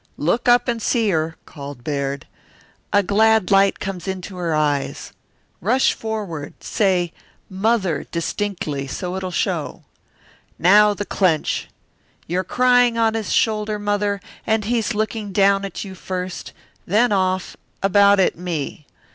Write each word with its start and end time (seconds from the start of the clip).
"Look 0.17 0.49
up 0.49 0.67
and 0.67 0.81
see 0.81 1.09
her," 1.11 1.35
called 1.45 1.83
Baird. 1.83 2.25
"A 2.91 3.03
glad 3.03 3.51
light 3.51 3.79
comes 3.79 4.07
into 4.07 4.35
her 4.37 4.55
eyes. 4.55 5.13
Rush 5.59 5.93
forward 5.93 6.55
say 6.59 7.13
'Mother' 7.51 8.05
distinctly, 8.09 8.87
so 8.87 9.15
it'll 9.15 9.29
show. 9.29 9.83
Now 10.57 10.95
the 10.95 11.05
clench. 11.05 11.67
You're 12.25 12.43
crying 12.43 12.97
on 12.97 13.13
his 13.13 13.31
shoulder, 13.31 13.77
Mother, 13.77 14.19
and 14.47 14.65
he's 14.65 14.95
looking 14.95 15.31
down 15.31 15.63
at 15.65 15.83
you 15.85 15.93
first, 15.93 16.51
then 16.87 17.11
off, 17.11 17.55
about 17.83 18.19
at 18.19 18.35
me. 18.35 18.87